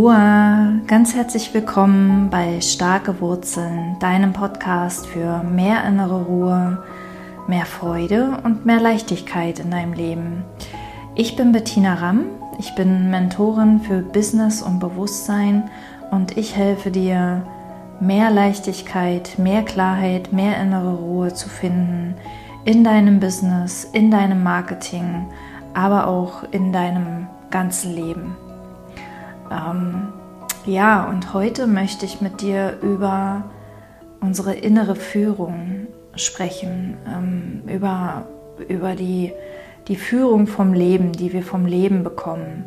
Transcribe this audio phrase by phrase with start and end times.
[0.00, 6.82] Aloha, ganz herzlich willkommen bei Starke Wurzeln, deinem Podcast für mehr innere Ruhe,
[7.46, 10.42] mehr Freude und mehr Leichtigkeit in deinem Leben.
[11.14, 15.68] Ich bin Bettina Ramm, ich bin Mentorin für Business und Bewusstsein
[16.10, 17.42] und ich helfe dir,
[18.00, 22.14] mehr Leichtigkeit, mehr Klarheit, mehr innere Ruhe zu finden
[22.64, 25.26] in deinem Business, in deinem Marketing,
[25.74, 28.34] aber auch in deinem ganzen Leben.
[29.50, 30.08] Ähm,
[30.66, 33.44] ja, und heute möchte ich mit dir über
[34.20, 38.26] unsere innere Führung sprechen, ähm, über,
[38.68, 39.32] über die,
[39.88, 42.64] die Führung vom Leben, die wir vom Leben bekommen.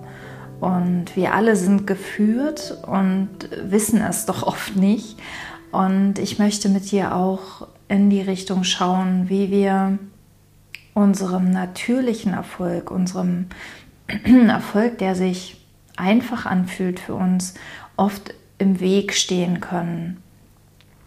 [0.60, 3.30] Und wir alle sind geführt und
[3.64, 5.18] wissen es doch oft nicht.
[5.72, 9.98] Und ich möchte mit dir auch in die Richtung schauen, wie wir
[10.94, 13.48] unserem natürlichen Erfolg, unserem
[14.48, 15.63] Erfolg, der sich
[15.96, 17.54] einfach anfühlt für uns,
[17.98, 20.22] oft im Weg stehen können.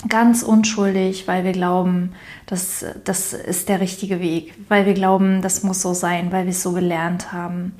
[0.08, 2.12] Ganz unschuldig, weil wir glauben,
[2.44, 6.50] das, das ist der richtige Weg, weil wir glauben, das muss so sein, weil wir
[6.50, 7.72] es so gelernt haben,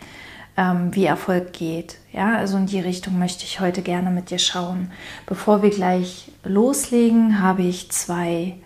[0.57, 1.99] ähm, wie Erfolg geht.
[2.13, 4.91] Ja, also in die Richtung möchte ich heute gerne mit dir schauen.
[5.27, 8.57] Bevor wir gleich loslegen, habe ich zwei,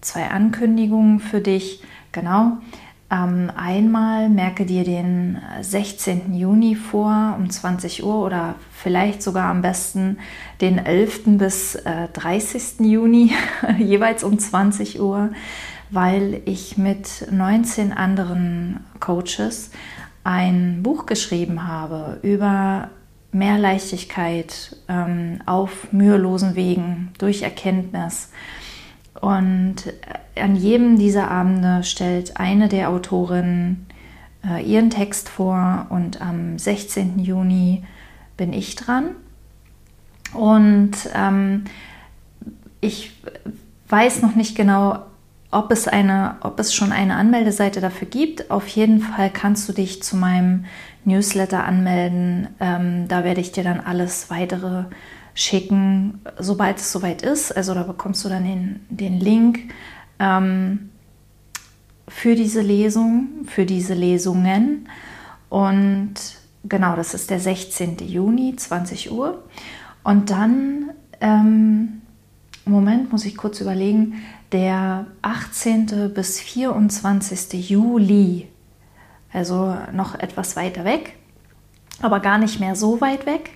[0.00, 1.82] zwei Ankündigungen für dich.
[2.12, 2.58] Genau.
[3.12, 6.32] Ähm, einmal merke dir den 16.
[6.34, 10.18] Juni vor um 20 Uhr oder vielleicht sogar am besten
[10.60, 11.22] den 11.
[11.38, 12.80] bis äh, 30.
[12.80, 13.32] Juni
[13.78, 15.30] jeweils um 20 Uhr,
[15.90, 19.72] weil ich mit 19 anderen Coaches
[20.22, 22.90] ein Buch geschrieben habe über
[23.32, 28.30] mehr Leichtigkeit ähm, auf mühelosen Wegen durch Erkenntnis
[29.20, 29.76] und
[30.36, 33.86] an jedem dieser Abende stellt eine der Autorinnen
[34.46, 37.18] äh, ihren Text vor und am 16.
[37.18, 37.82] Juni
[38.36, 39.10] bin ich dran.
[40.32, 41.64] Und ähm,
[42.80, 43.12] ich
[43.88, 45.00] weiß noch nicht genau,
[45.50, 48.50] ob es, eine, ob es schon eine Anmeldeseite dafür gibt.
[48.50, 50.64] Auf jeden Fall kannst du dich zu meinem
[51.04, 52.48] Newsletter anmelden.
[52.60, 54.84] Ähm, da werde ich dir dann alles weitere
[55.34, 57.56] schicken, sobald es soweit ist.
[57.56, 59.72] Also da bekommst du dann den, den Link
[60.18, 60.90] ähm,
[62.08, 64.88] für diese Lesung, für diese Lesungen.
[65.48, 66.14] Und
[66.64, 67.98] genau, das ist der 16.
[67.98, 69.42] Juni, 20 Uhr.
[70.02, 70.90] Und dann,
[71.20, 72.02] ähm,
[72.64, 76.12] Moment, muss ich kurz überlegen, der 18.
[76.12, 77.70] bis 24.
[77.70, 78.48] Juli,
[79.32, 81.16] also noch etwas weiter weg,
[82.02, 83.50] aber gar nicht mehr so weit weg,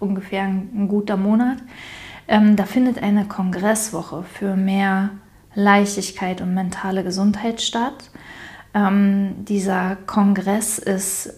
[0.00, 1.58] ungefähr ein, guter Monat.
[2.26, 5.10] Ähm, da findet eine Kongresswoche für mehr
[5.54, 8.10] Leichtigkeit und mentale Gesundheit statt.
[8.74, 11.34] Ähm, dieser Kongress ist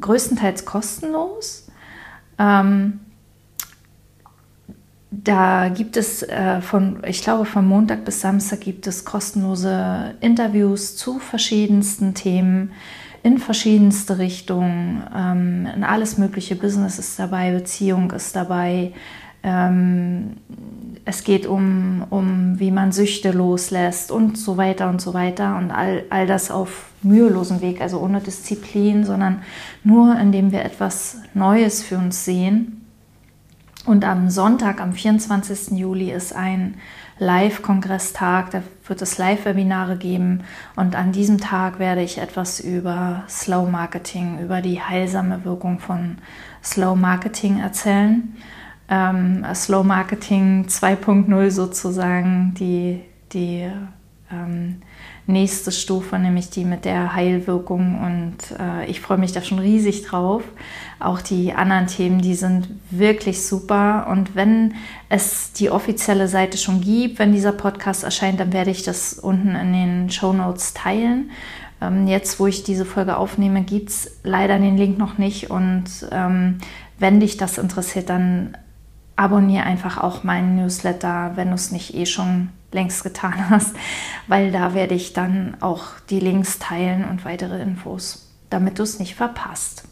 [0.00, 1.68] größtenteils kostenlos.
[2.38, 3.00] Ähm,
[5.10, 10.96] da gibt es äh, von, ich glaube, von Montag bis Samstag gibt es kostenlose Interviews
[10.96, 12.72] zu verschiedensten Themen
[13.24, 15.02] in verschiedenste Richtungen.
[15.16, 18.92] Ähm, in alles mögliche Business ist dabei, Beziehung ist dabei.
[19.42, 20.36] Ähm,
[21.06, 25.56] es geht um, um, wie man Süchte loslässt und so weiter und so weiter.
[25.56, 29.40] Und all, all das auf mühelosem Weg, also ohne Disziplin, sondern
[29.84, 32.86] nur indem wir etwas Neues für uns sehen.
[33.86, 35.78] Und am Sonntag, am 24.
[35.78, 36.74] Juli, ist ein
[37.18, 38.50] Live-Kongresstag.
[38.50, 40.44] Da wird es Live-Webinare geben
[40.76, 46.18] und an diesem Tag werde ich etwas über Slow Marketing, über die heilsame Wirkung von
[46.62, 48.36] Slow Marketing erzählen.
[48.88, 53.00] Ähm, Slow Marketing 2.0 sozusagen, die,
[53.32, 53.70] die
[54.30, 54.82] ähm,
[55.26, 58.00] nächste Stufe, nämlich die mit der Heilwirkung.
[58.00, 60.42] Und äh, ich freue mich da schon riesig drauf.
[61.00, 64.06] Auch die anderen Themen, die sind wirklich super.
[64.10, 64.74] Und wenn
[65.08, 69.54] es die offizielle Seite schon gibt, wenn dieser Podcast erscheint, dann werde ich das unten
[69.54, 71.30] in den Show Notes teilen.
[71.80, 75.50] Ähm, jetzt, wo ich diese Folge aufnehme, gibt es leider den Link noch nicht.
[75.50, 76.58] Und ähm,
[76.98, 78.56] wenn dich das interessiert, dann
[79.16, 83.74] abonniere einfach auch meinen Newsletter, wenn du es nicht eh schon längst getan hast,
[84.26, 88.98] weil da werde ich dann auch die Links teilen und weitere Infos, damit du es
[88.98, 89.84] nicht verpasst.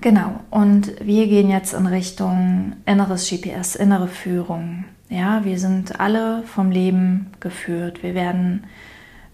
[0.00, 4.84] Genau, und wir gehen jetzt in Richtung inneres GPS, innere Führung.
[5.08, 8.02] Ja, wir sind alle vom Leben geführt.
[8.02, 8.64] Wir werden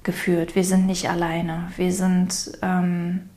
[0.02, 0.55] geführt.
[0.55, 1.69] Wir sind nicht alleine.
[1.76, 3.30] Wir sind ähm,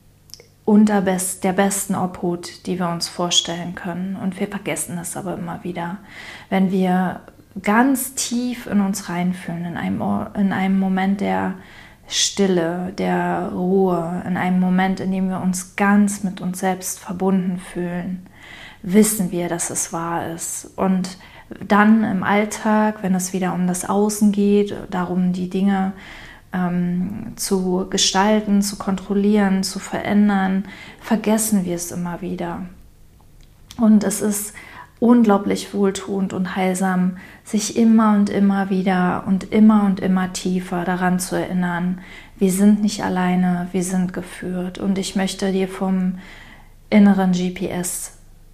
[0.66, 4.16] unter best, der besten Obhut, die wir uns vorstellen können.
[4.16, 5.98] Und wir vergessen es aber immer wieder.
[6.50, 7.22] Wenn wir
[7.62, 10.02] ganz tief in uns reinfühlen, in einem,
[10.36, 11.56] in einem Moment der,
[12.08, 17.58] Stille, der Ruhe, in einem Moment, in dem wir uns ganz mit uns selbst verbunden
[17.58, 18.28] fühlen,
[18.82, 20.70] wissen wir, dass es wahr ist.
[20.76, 21.18] Und
[21.66, 25.94] dann im Alltag, wenn es wieder um das Außen geht, darum die Dinge
[26.54, 30.66] ähm, zu gestalten, zu kontrollieren, zu verändern,
[31.02, 32.62] vergessen wir es immer wieder.
[33.78, 34.54] Und es ist
[35.00, 41.20] unglaublich wohltuend und heilsam, sich immer und immer wieder und immer und immer tiefer daran
[41.20, 42.00] zu erinnern,
[42.38, 44.78] wir sind nicht alleine, wir sind geführt.
[44.78, 46.20] Und ich möchte dir vom
[46.90, 48.13] inneren GPS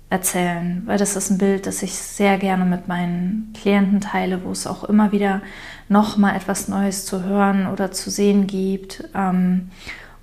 [0.09, 4.51] erzählen, weil das ist ein Bild, das ich sehr gerne mit meinen Klienten teile, wo
[4.51, 5.41] es auch immer wieder
[5.87, 9.07] noch mal etwas Neues zu hören oder zu sehen gibt.
[9.13, 9.69] Ähm,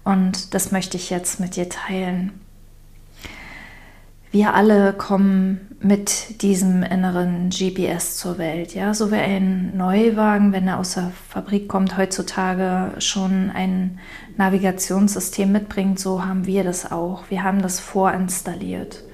[0.03, 2.33] und das möchte ich jetzt mit dir teilen.
[4.33, 8.75] Wir alle kommen mit diesem inneren GPS zur Welt.
[8.75, 13.99] Ja, so wie ein Neuwagen, wenn er aus der Fabrik kommt, heutzutage schon ein
[14.37, 17.25] Navigationssystem mitbringt, so haben wir das auch.
[17.31, 19.05] Wir haben das vorinstalliert.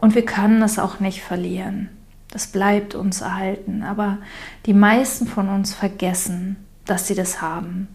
[0.00, 1.88] Und wir können es auch nicht verlieren.
[2.30, 3.82] Das bleibt uns erhalten.
[3.82, 4.18] Aber
[4.66, 6.56] die meisten von uns vergessen,
[6.86, 7.88] dass sie das haben.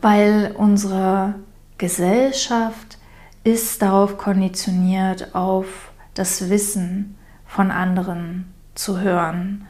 [0.00, 1.34] Weil unsere
[1.78, 2.98] Gesellschaft
[3.44, 7.16] ist darauf konditioniert, auf das Wissen
[7.46, 9.66] von anderen zu hören,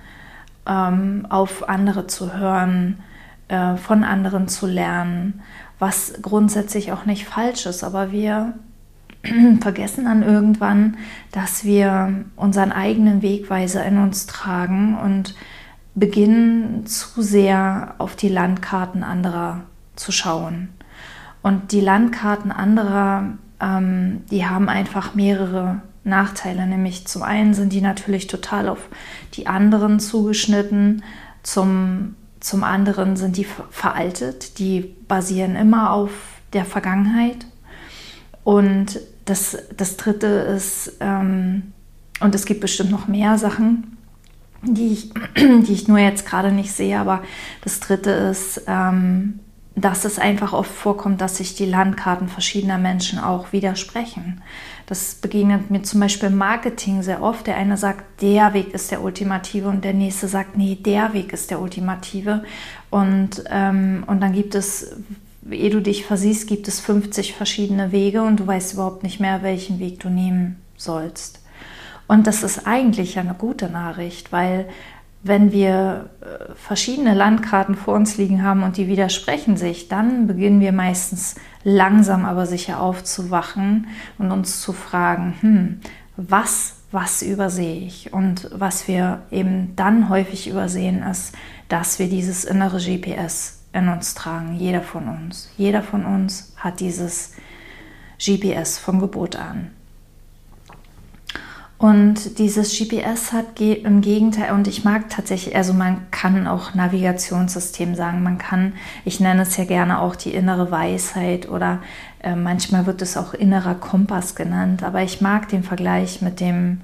[0.67, 3.03] ähm, auf andere zu hören,
[3.49, 5.43] äh, von anderen zu lernen,
[5.79, 8.55] was grundsätzlich auch nicht falsch ist, aber wir
[9.61, 10.97] vergessen dann irgendwann,
[11.33, 15.35] dass wir unseren eigenen Wegweiser in uns tragen und
[15.95, 19.63] beginnen zu sehr auf die Landkarten anderer
[19.97, 20.71] zu schauen.
[21.43, 26.67] Und die Landkarten anderer, ähm, die haben einfach mehrere Nachteile.
[26.67, 28.89] Nämlich zum einen sind die natürlich total auf
[29.35, 31.03] die anderen zugeschnitten,
[31.43, 36.11] zum, zum anderen sind die veraltet, die basieren immer auf
[36.53, 37.47] der Vergangenheit.
[38.43, 41.73] Und das, das dritte ist, ähm,
[42.21, 43.97] und es gibt bestimmt noch mehr Sachen,
[44.63, 47.23] die ich, die ich nur jetzt gerade nicht sehe, aber
[47.63, 49.41] das dritte ist, ähm,
[49.77, 54.41] dass es einfach oft vorkommt, dass sich die Landkarten verschiedener Menschen auch widersprechen.
[54.87, 57.47] Das begegnet mir zum Beispiel im Marketing sehr oft.
[57.47, 61.33] Der eine sagt, der Weg ist der ultimative und der nächste sagt, nee, der Weg
[61.33, 62.45] ist der ultimative.
[62.91, 64.95] Und, ähm, und dann gibt es
[65.51, 69.43] ehe du dich versiehst, gibt es 50 verschiedene Wege und du weißt überhaupt nicht mehr,
[69.43, 71.41] welchen Weg du nehmen sollst.
[72.07, 74.69] Und das ist eigentlich eine gute Nachricht, weil
[75.23, 80.61] wenn wir äh, verschiedene Landkarten vor uns liegen haben und die widersprechen sich, dann beginnen
[80.61, 83.87] wir meistens langsam aber sicher aufzuwachen
[84.19, 85.81] und uns zu fragen, hm,
[86.19, 88.13] was, was übersehe ich?
[88.13, 91.35] Und was wir eben dann häufig übersehen ist,
[91.69, 95.51] dass wir dieses innere GPS in uns tragen, jeder von uns.
[95.57, 97.33] Jeder von uns hat dieses
[98.19, 99.71] GPS von Geburt an.
[101.77, 107.95] Und dieses GPS hat im Gegenteil, und ich mag tatsächlich, also man kann auch Navigationssystem
[107.95, 108.75] sagen, man kann,
[109.05, 111.83] ich nenne es ja gerne auch die innere Weisheit oder
[112.23, 116.81] äh, manchmal wird es auch innerer Kompass genannt, aber ich mag den Vergleich mit dem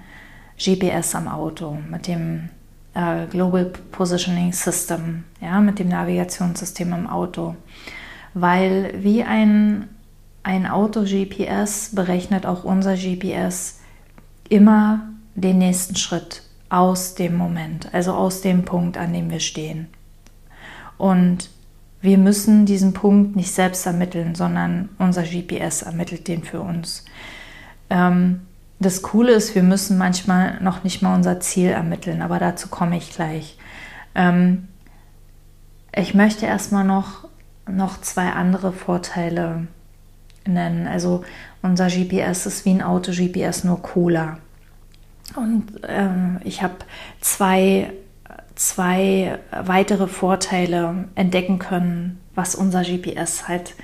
[0.58, 2.50] GPS am Auto, mit dem
[2.94, 7.56] äh, Global Positioning System, ja, mit dem Navigationssystem im Auto.
[8.35, 9.88] Weil wie ein,
[10.42, 13.80] ein Auto-GPS berechnet auch unser GPS
[14.49, 19.88] immer den nächsten Schritt aus dem Moment, also aus dem Punkt, an dem wir stehen.
[20.99, 21.50] Und
[22.00, 27.04] wir müssen diesen Punkt nicht selbst ermitteln, sondern unser GPS ermittelt den für uns.
[27.90, 28.42] Ähm,
[28.80, 32.96] das Coole ist, wir müssen manchmal noch nicht mal unser Ziel ermitteln, aber dazu komme
[32.96, 33.58] ich gleich.
[34.14, 34.68] Ähm,
[35.94, 37.28] ich möchte erstmal noch,
[37.68, 39.66] noch zwei andere Vorteile
[40.46, 40.87] nennen.
[40.87, 41.25] Also
[41.60, 44.38] unser GPS ist wie ein Auto-GPS, nur Cola.
[45.37, 46.76] Und ähm, ich habe
[47.20, 47.92] zwei,
[48.54, 53.75] zwei weitere Vorteile entdecken können, was unser GPS halt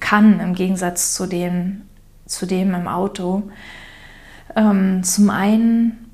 [0.00, 1.82] kann, im Gegensatz zu, den,
[2.26, 3.44] zu dem im Auto.
[4.56, 6.10] Ähm, zum einen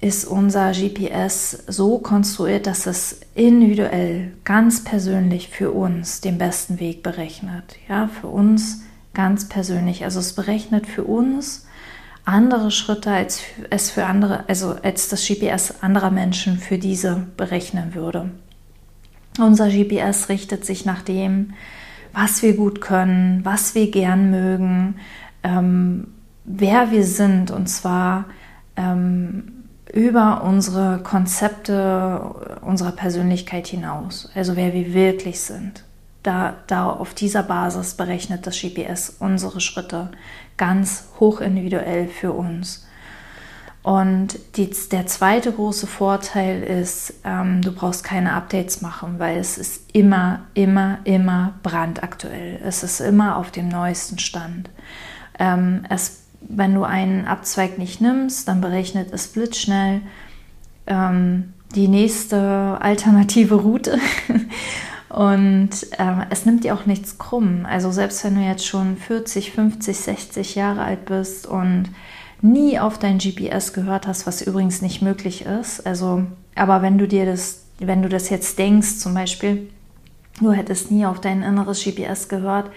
[0.00, 7.02] ist unser GPS so konstruiert, dass es individuell, ganz persönlich für uns den besten Weg
[7.02, 7.76] berechnet.
[7.88, 10.04] Ja, für uns ganz persönlich.
[10.04, 11.66] Also es berechnet für uns
[12.24, 17.94] andere Schritte, als es für andere, also als das GPS anderer Menschen für diese berechnen
[17.94, 18.30] würde.
[19.38, 21.54] Unser GPS richtet sich nach dem,
[22.12, 24.96] was wir gut können, was wir gern mögen,
[25.42, 26.08] ähm,
[26.44, 28.26] wer wir sind und zwar
[28.76, 32.20] ähm, über unsere Konzepte
[32.62, 35.84] unserer Persönlichkeit hinaus, also wer wir wirklich sind.
[36.22, 40.10] Da, da auf dieser Basis berechnet das GPS unsere Schritte
[40.58, 42.86] ganz hoch individuell für uns.
[43.82, 49.56] Und die, der zweite große Vorteil ist, ähm, du brauchst keine Updates machen, weil es
[49.56, 52.60] ist immer, immer, immer brandaktuell.
[52.62, 54.68] Es ist immer auf dem neuesten Stand.
[55.38, 60.00] Ähm, es, wenn du einen Abzweig nicht nimmst, dann berechnet es blitzschnell
[60.86, 63.98] ähm, die nächste alternative Route.
[65.08, 67.66] Und äh, es nimmt dir auch nichts krumm.
[67.68, 71.90] Also selbst wenn du jetzt schon 40, 50, 60 Jahre alt bist und
[72.42, 75.84] nie auf dein GPS gehört hast, was übrigens nicht möglich ist.
[75.84, 79.68] Also, aber wenn du dir das, wenn du das jetzt denkst, zum Beispiel,
[80.40, 82.70] du hättest nie auf dein inneres GPS gehört,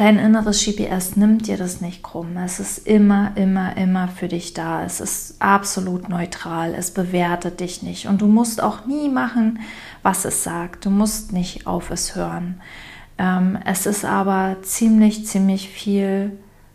[0.00, 2.38] dein inneres GPS nimmt dir das nicht krumm.
[2.38, 4.82] Es ist immer, immer, immer für dich da.
[4.82, 6.72] Es ist absolut neutral.
[6.72, 8.06] Es bewertet dich nicht.
[8.06, 9.58] Und du musst auch nie machen,
[10.02, 10.86] was es sagt.
[10.86, 12.62] Du musst nicht auf es hören.
[13.18, 16.32] Ähm, es ist aber ziemlich, ziemlich viel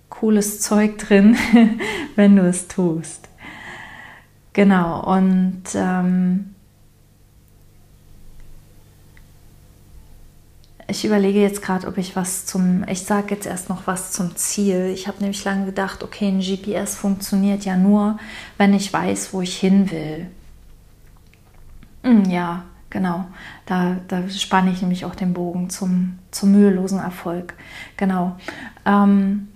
[0.09, 1.35] cooles Zeug drin,
[2.15, 3.27] wenn du es tust.
[4.53, 6.54] Genau, und ähm,
[10.87, 14.35] ich überlege jetzt gerade, ob ich was zum, ich sage jetzt erst noch was zum
[14.35, 14.91] Ziel.
[14.93, 18.19] Ich habe nämlich lange gedacht, okay, ein GPS funktioniert ja nur,
[18.57, 20.27] wenn ich weiß, wo ich hin will.
[22.03, 23.25] Hm, ja, genau.
[23.65, 27.55] Da, da spanne ich nämlich auch den Bogen zum, zum mühelosen Erfolg.
[27.97, 28.37] Genau.
[28.85, 29.47] Ähm,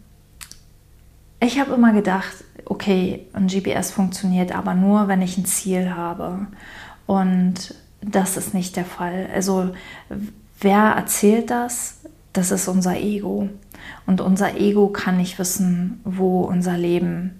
[1.40, 6.48] ich habe immer gedacht, okay, ein GPS funktioniert aber nur, wenn ich ein Ziel habe.
[7.06, 9.30] Und das ist nicht der Fall.
[9.34, 9.72] Also
[10.62, 12.00] wer erzählt das?
[12.34, 13.50] Das ist unser Ego.
[14.06, 17.40] Und unser Ego kann nicht wissen, wo unser Leben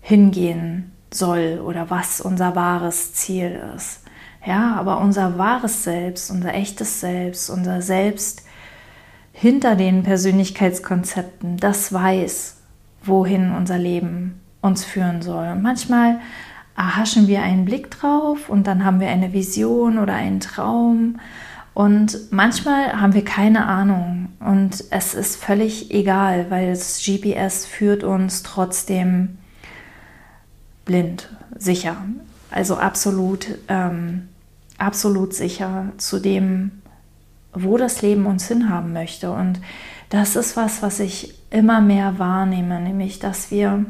[0.00, 4.02] hingehen soll oder was unser wahres Ziel ist.
[4.46, 8.44] Ja, aber unser wahres Selbst, unser echtes Selbst, unser Selbst
[9.32, 12.56] hinter den Persönlichkeitskonzepten, das weiß,
[13.02, 15.48] wohin unser Leben uns führen soll.
[15.48, 16.20] Und manchmal
[16.76, 21.18] erhaschen wir einen Blick drauf und dann haben wir eine Vision oder einen Traum.
[21.76, 28.02] Und manchmal haben wir keine Ahnung und es ist völlig egal, weil das GPS führt
[28.02, 29.36] uns trotzdem
[30.86, 31.28] blind,
[31.58, 31.98] sicher.
[32.50, 34.26] Also absolut, ähm,
[34.78, 36.80] absolut sicher zu dem,
[37.52, 39.30] wo das Leben uns hinhaben möchte.
[39.30, 39.60] Und
[40.08, 43.84] das ist was, was ich immer mehr wahrnehme, nämlich dass wir,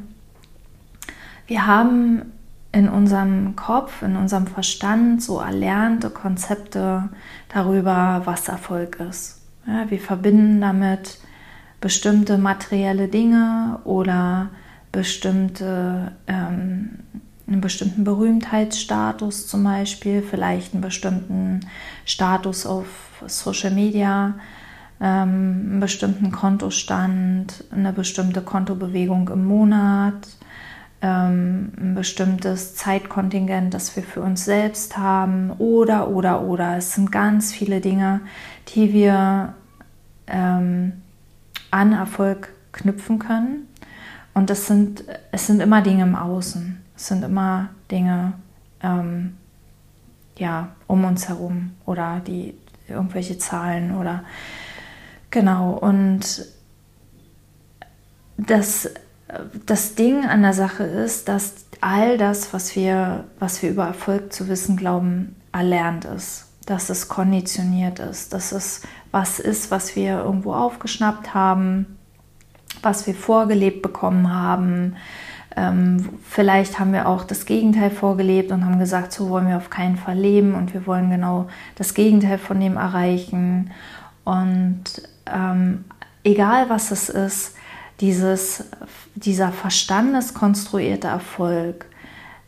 [1.46, 2.32] wir haben
[2.76, 7.08] in unserem Kopf, in unserem Verstand so erlernte Konzepte
[7.48, 9.40] darüber, was Erfolg ist.
[9.66, 11.18] Ja, wir verbinden damit
[11.80, 14.50] bestimmte materielle Dinge oder
[14.92, 16.98] bestimmte, ähm,
[17.46, 21.60] einen bestimmten Berühmtheitsstatus zum Beispiel, vielleicht einen bestimmten
[22.04, 22.86] Status auf
[23.26, 24.34] Social Media
[25.00, 30.28] ähm, einen bestimmten Kontostand, eine bestimmte Kontobewegung im Monat,
[31.06, 36.76] ähm, ein bestimmtes Zeitkontingent, das wir für uns selbst haben oder, oder, oder.
[36.76, 38.20] Es sind ganz viele Dinge,
[38.68, 39.54] die wir
[40.26, 40.92] ähm,
[41.70, 43.68] an Erfolg knüpfen können.
[44.34, 46.82] Und das sind, es sind immer Dinge im Außen.
[46.96, 48.32] Es sind immer Dinge
[48.82, 49.36] ähm,
[50.36, 52.54] ja, um uns herum oder die
[52.88, 54.24] irgendwelche Zahlen oder
[55.30, 56.46] Genau, und
[58.38, 58.88] das,
[59.66, 64.32] das Ding an der Sache ist, dass all das, was wir, was wir über Erfolg
[64.32, 70.18] zu wissen glauben, erlernt ist, dass es konditioniert ist, dass es was ist, was wir
[70.18, 71.98] irgendwo aufgeschnappt haben,
[72.82, 74.96] was wir vorgelebt bekommen haben.
[75.56, 79.70] Ähm, vielleicht haben wir auch das Gegenteil vorgelebt und haben gesagt, so wollen wir auf
[79.70, 83.70] keinen Fall leben und wir wollen genau das Gegenteil von dem erreichen.
[84.24, 84.84] Und
[85.26, 85.84] ähm,
[86.24, 87.54] egal was es ist,
[88.00, 88.64] dieses,
[89.14, 91.86] dieser verstandeskonstruierte Erfolg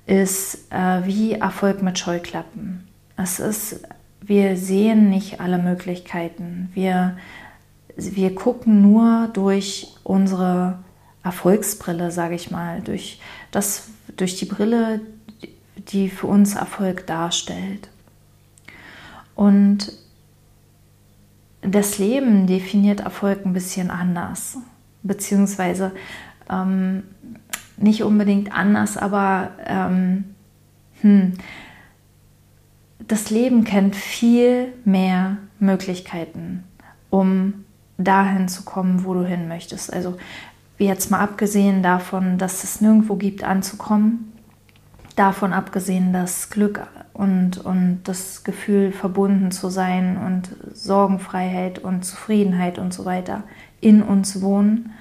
[0.06, 2.88] ist äh, wie Erfolg mit Scheuklappen.
[3.16, 3.80] Es ist,
[4.20, 6.70] wir sehen nicht alle Möglichkeiten.
[6.74, 7.16] Wir,
[7.96, 10.78] wir gucken nur durch unsere
[11.24, 15.00] Erfolgsbrille, sage ich mal, durch, das, durch die Brille,
[15.76, 17.88] die für uns Erfolg darstellt.
[19.34, 19.92] Und
[21.60, 24.58] das Leben definiert Erfolg ein bisschen anders,
[25.08, 25.90] beziehungsweise
[26.48, 27.02] ähm,
[27.76, 30.24] nicht unbedingt anders, aber ähm,
[31.00, 31.32] hm,
[33.06, 36.64] das Leben kennt viel mehr Möglichkeiten,
[37.10, 37.64] um
[37.96, 39.92] dahin zu kommen, wo du hin möchtest.
[39.92, 40.16] Also
[40.78, 44.32] jetzt mal abgesehen davon, dass es nirgendwo gibt anzukommen,
[45.16, 52.78] davon abgesehen, dass Glück und, und das Gefühl, verbunden zu sein und Sorgenfreiheit und Zufriedenheit
[52.78, 53.42] und so weiter
[53.80, 54.92] in uns wohnen.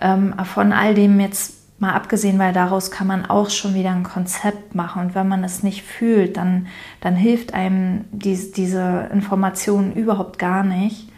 [0.00, 4.02] Ähm, von all dem jetzt mal abgesehen, weil daraus kann man auch schon wieder ein
[4.02, 5.02] Konzept machen.
[5.02, 6.68] Und wenn man es nicht fühlt, dann,
[7.00, 11.08] dann hilft einem dies, diese Information überhaupt gar nicht.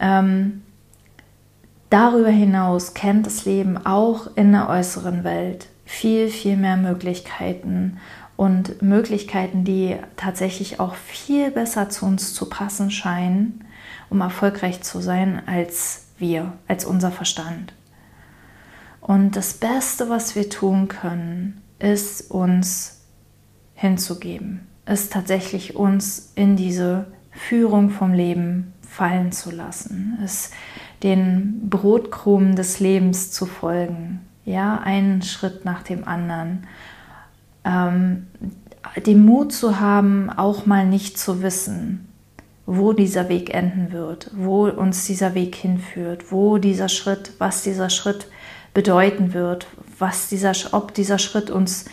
[0.00, 0.62] Ähm,
[1.90, 7.98] darüber hinaus kennt das Leben auch in der äußeren Welt viel, viel mehr Möglichkeiten
[8.36, 13.64] und Möglichkeiten, die tatsächlich auch viel besser zu uns zu passen scheinen,
[14.10, 17.72] um erfolgreich zu sein als wir, als unser Verstand.
[19.06, 23.02] Und das Beste, was wir tun können, ist uns
[23.74, 30.54] hinzugeben, ist tatsächlich uns in diese Führung vom Leben fallen zu lassen, ist
[31.02, 36.66] den Brotkrumen des Lebens zu folgen, ja, einen Schritt nach dem anderen.
[37.62, 38.28] Ähm,
[39.04, 42.08] den Mut zu haben, auch mal nicht zu wissen,
[42.64, 47.90] wo dieser Weg enden wird, wo uns dieser Weg hinführt, wo dieser Schritt, was dieser
[47.90, 48.28] Schritt
[48.74, 49.66] bedeuten wird,
[49.98, 51.86] was dieser, ob dieser Schritt uns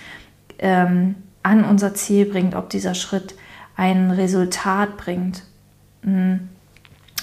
[0.59, 3.35] ähm, an unser Ziel bringt, ob dieser Schritt
[3.75, 5.43] ein Resultat bringt.
[6.03, 6.49] Hm.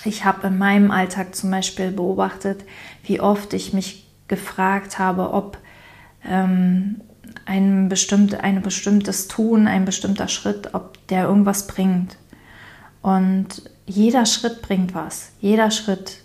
[0.04, 2.64] Ich habe in meinem Alltag zum Beispiel beobachtet,
[3.02, 5.58] wie oft ich mich gefragt habe, ob
[6.24, 7.00] ähm,
[7.46, 12.16] ein, bestimmt, ein bestimmtes Tun, ein bestimmter Schritt, ob der irgendwas bringt.
[13.02, 15.32] Und jeder Schritt bringt was.
[15.40, 16.18] Jeder Schritt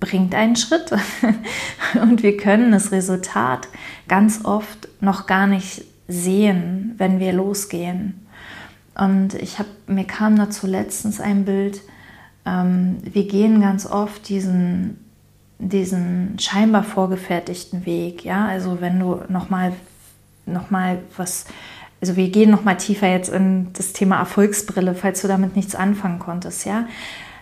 [0.00, 0.92] bringt einen Schritt
[2.02, 3.68] und wir können das Resultat
[4.06, 8.26] ganz oft noch gar nicht sehen, wenn wir losgehen.
[8.94, 11.80] Und ich habe mir kam dazu letztens ein Bild.
[12.44, 15.04] Ähm, wir gehen ganz oft diesen
[15.60, 18.24] diesen scheinbar vorgefertigten Weg.
[18.24, 19.72] Ja, also wenn du noch mal
[20.46, 21.46] noch mal was
[22.00, 25.74] also wir gehen noch mal tiefer jetzt in das Thema Erfolgsbrille, falls du damit nichts
[25.74, 26.86] anfangen konntest, ja.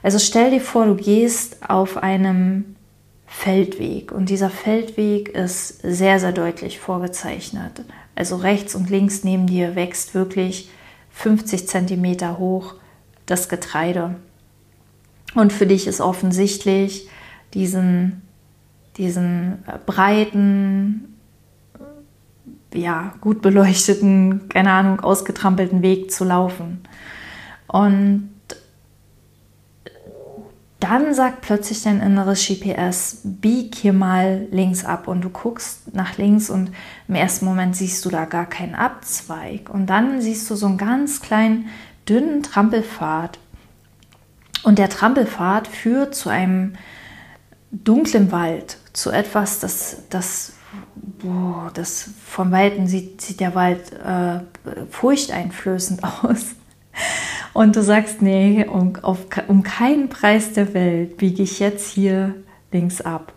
[0.07, 2.77] Also stell dir vor, du gehst auf einem
[3.27, 7.83] Feldweg und dieser Feldweg ist sehr, sehr deutlich vorgezeichnet.
[8.15, 10.71] Also rechts und links neben dir wächst wirklich
[11.11, 12.75] 50 Zentimeter hoch
[13.27, 14.15] das Getreide.
[15.35, 17.09] Und für dich ist offensichtlich,
[17.53, 18.23] diesen,
[18.99, 21.17] diesen breiten,
[22.73, 26.85] ja, gut beleuchteten, keine Ahnung, ausgetrampelten Weg zu laufen.
[27.67, 28.36] Und
[30.87, 35.09] dann sagt plötzlich dein inneres GPS, bieg hier mal links ab.
[35.09, 36.71] Und du guckst nach links und
[37.09, 39.69] im ersten Moment siehst du da gar keinen Abzweig.
[39.69, 41.69] Und dann siehst du so einen ganz kleinen,
[42.09, 43.41] dünnen Trampelpfad.
[44.63, 46.75] Und der Trampelpfad führt zu einem
[47.73, 50.53] dunklen Wald, zu etwas, das, das,
[50.95, 54.41] boah, das vom Weiten sieht, sieht der Wald äh,
[54.91, 56.55] furchteinflößend aus.
[57.57, 62.35] Und du sagst, nee, um, auf, um keinen Preis der Welt biege ich jetzt hier
[62.71, 63.33] links ab.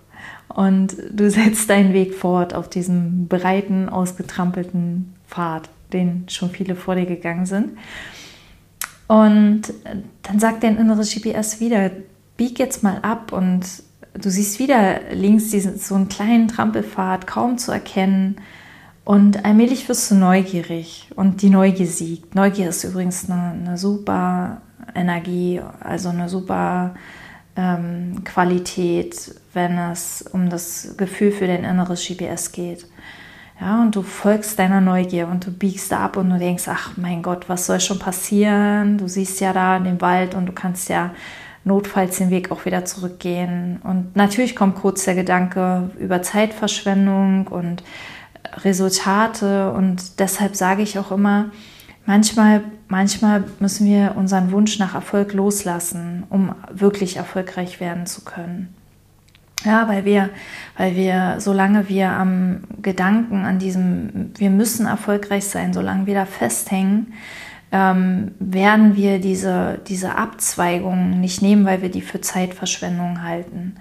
[0.50, 6.96] Und du setzt deinen Weg fort auf diesem breiten, ausgetrampelten Pfad, den schon viele vor
[6.96, 7.78] dir gegangen sind.
[9.08, 9.62] Und
[10.24, 11.90] dann sagt dein inneres GPS wieder,
[12.36, 13.62] bieg jetzt mal ab und
[14.22, 18.36] du siehst wieder links diesen, so einen kleinen Trampelpfad, kaum zu erkennen.
[19.10, 22.36] Und allmählich wirst du neugierig und die Neugier siegt.
[22.36, 24.62] Neugier ist übrigens eine, eine super
[24.94, 26.94] Energie, also eine super
[27.56, 32.86] ähm, Qualität, wenn es um das Gefühl für dein inneres GPS geht.
[33.60, 37.24] Ja, und du folgst deiner Neugier und du biegst ab und du denkst, ach mein
[37.24, 39.00] Gott, was soll schon passieren?
[39.00, 41.16] Du siehst ja da den Wald und du kannst ja
[41.64, 43.80] notfalls den Weg auch wieder zurückgehen.
[43.84, 47.82] Und natürlich kommt kurz der Gedanke über Zeitverschwendung und
[48.64, 51.52] Resultate und deshalb sage ich auch immer,
[52.06, 58.74] manchmal, manchmal müssen wir unseren Wunsch nach Erfolg loslassen, um wirklich erfolgreich werden zu können.
[59.66, 60.30] Ja, weil wir,
[60.78, 66.26] weil wir, solange wir am Gedanken an diesem, wir müssen erfolgreich sein, solange wir da
[66.26, 67.14] festhängen,
[67.72, 73.76] ähm, werden wir diese, diese Abzweigungen nicht nehmen, weil wir die für Zeitverschwendung halten.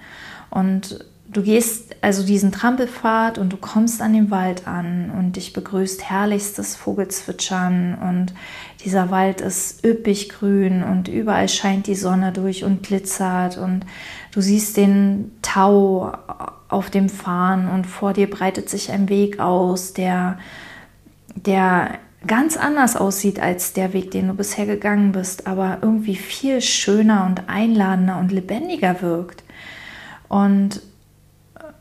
[0.51, 1.05] Und
[1.38, 6.11] Du gehst also diesen Trampelpfad und du kommst an den Wald an und dich begrüßt
[6.11, 8.35] herrlichstes Vogelzwitschern und
[8.85, 13.87] dieser Wald ist üppig grün und überall scheint die Sonne durch und glitzert und
[14.33, 16.11] du siehst den Tau
[16.68, 20.40] auf dem Fahren und vor dir breitet sich ein Weg aus, der,
[21.37, 26.61] der ganz anders aussieht als der Weg, den du bisher gegangen bist, aber irgendwie viel
[26.61, 29.44] schöner und einladender und lebendiger wirkt.
[30.29, 30.83] Und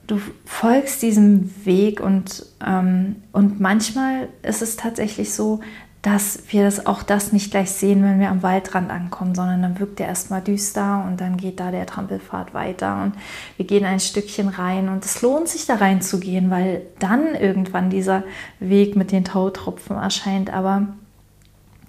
[0.08, 5.60] du folgst diesem Weg und, ähm, und manchmal ist es tatsächlich so,
[6.02, 9.80] dass wir das auch das nicht gleich sehen, wenn wir am Waldrand ankommen, sondern dann
[9.80, 13.14] wirkt er erstmal düster und dann geht da der Trampelpfad weiter und
[13.58, 18.24] wir gehen ein Stückchen rein und es lohnt sich da reinzugehen, weil dann irgendwann dieser
[18.60, 20.54] Weg mit den Tautropfen erscheint.
[20.54, 20.88] Aber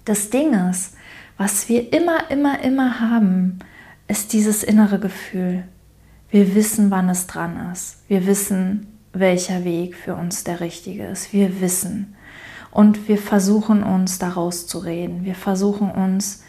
[0.04, 0.94] das Ding ist,
[1.37, 3.61] was wir immer, immer, immer haben,
[4.09, 5.62] ist dieses innere Gefühl.
[6.30, 8.02] Wir wissen, wann es dran ist.
[8.08, 11.32] Wir wissen, welcher Weg für uns der richtige ist.
[11.32, 12.14] Wir wissen.
[12.70, 15.24] Und wir versuchen uns daraus zu reden.
[15.24, 16.42] Wir versuchen uns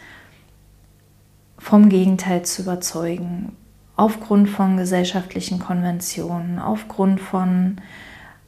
[1.58, 3.56] vom Gegenteil zu überzeugen.
[3.96, 7.78] Aufgrund von gesellschaftlichen Konventionen, aufgrund von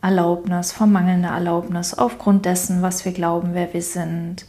[0.01, 4.45] Erlaubnis, von mangelnder Erlaubnis, aufgrund dessen, was wir glauben, wer wir sind,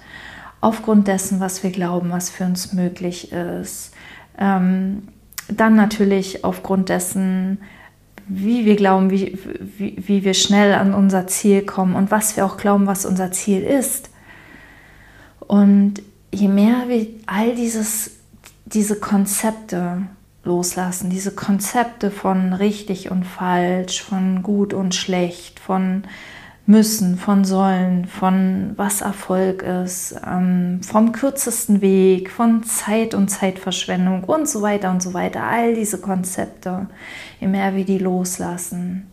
[0.60, 3.92] aufgrund dessen, was wir glauben, was für uns möglich ist.
[4.38, 5.08] Ähm,
[5.48, 7.58] dann natürlich aufgrund dessen,
[8.26, 9.38] wie wir glauben, wie,
[9.78, 13.32] wie, wie wir schnell an unser Ziel kommen und was wir auch glauben, was unser
[13.32, 14.10] Ziel ist.
[15.40, 16.02] Und
[16.32, 18.12] je mehr wir all dieses,
[18.64, 20.02] diese Konzepte
[20.44, 26.04] loslassen, diese Konzepte von richtig und falsch, von gut und schlecht, von
[26.66, 34.24] müssen, von sollen, von was Erfolg ist, ähm, vom kürzesten Weg, von Zeit und Zeitverschwendung
[34.24, 35.42] und so weiter und so weiter.
[35.42, 36.86] All diese Konzepte,
[37.40, 39.10] je mehr wir die loslassen,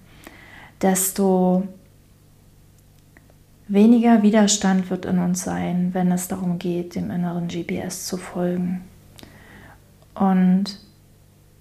[0.82, 1.68] desto
[3.68, 8.82] weniger Widerstand wird in uns sein, wenn es darum geht, dem inneren GPS zu folgen.
[10.14, 10.80] Und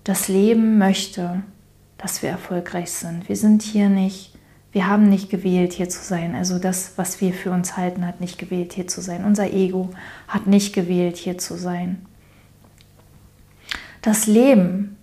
[0.05, 1.43] das Leben möchte,
[1.97, 3.29] dass wir erfolgreich sind.
[3.29, 4.38] Wir sind hier nicht
[4.73, 6.35] wir haben nicht gewählt, hier zu sein.
[6.35, 9.25] Also das, was wir für uns halten, hat nicht gewählt, hier zu sein.
[9.25, 9.91] Unser Ego
[10.27, 12.05] hat nicht gewählt, hier zu sein.
[14.03, 14.97] Das Leben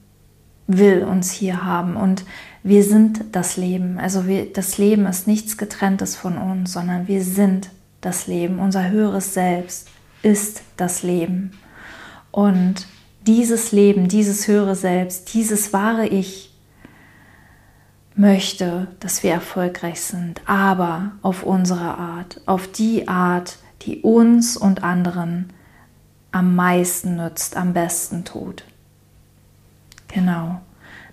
[0.68, 2.26] will uns hier haben und
[2.64, 4.00] wir sind das Leben.
[4.00, 7.70] Also wir, das Leben ist nichts getrenntes von uns, sondern wir sind
[8.02, 8.60] das Leben.
[8.60, 9.90] Unser höheres Selbst
[10.24, 11.52] ist das Leben.
[12.32, 12.88] Und
[13.28, 16.55] dieses Leben, dieses höhere Selbst, dieses wahre Ich,
[18.16, 24.84] möchte, dass wir erfolgreich sind, aber auf unsere Art, auf die Art, die uns und
[24.84, 25.52] anderen
[26.32, 28.64] am meisten nützt, am besten tut.
[30.08, 30.62] Genau.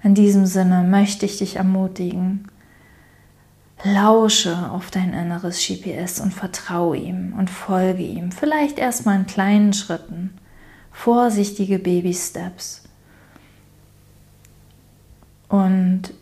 [0.03, 2.49] In diesem Sinne möchte ich dich ermutigen,
[3.85, 8.33] lausche auf dein inneres GPS und vertraue ihm und folge ihm.
[8.33, 10.35] Vielleicht erstmal in kleinen Schritten,
[10.91, 12.85] vorsichtige Baby-Steps.
[15.49, 16.15] Und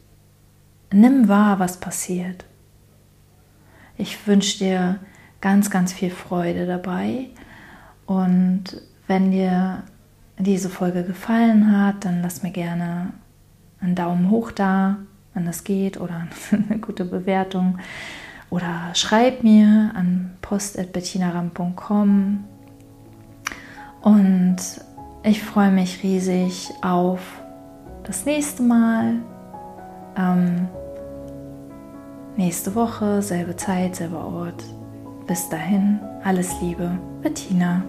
[0.92, 2.44] nimm wahr, was passiert.
[3.96, 4.98] Ich wünsche dir
[5.40, 7.26] ganz, ganz viel Freude dabei.
[8.06, 9.84] Und wenn dir
[10.38, 13.12] diese Folge gefallen hat, dann lass mir gerne
[13.80, 14.96] einen Daumen hoch da,
[15.34, 17.78] wenn das geht, oder eine gute Bewertung.
[18.48, 22.44] Oder schreib mir an post.bettinaram.com.
[24.02, 24.56] Und
[25.22, 27.20] ich freue mich riesig auf
[28.04, 29.16] das nächste Mal.
[30.16, 30.68] Ähm,
[32.36, 34.64] Nächste Woche, selbe Zeit, selber Ort.
[35.26, 37.82] Bis dahin, alles Liebe, Bettina.